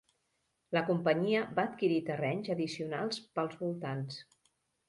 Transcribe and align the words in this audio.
La 0.77 0.81
companyia 0.87 1.43
va 1.59 1.67
adquirir 1.71 2.01
terrenys 2.09 2.51
addicionals 2.57 3.23
pels 3.37 3.57
voltants. 3.63 4.21